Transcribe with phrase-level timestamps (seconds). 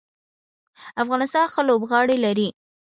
[1.03, 2.49] افغانستان ښه لوبغاړي لري.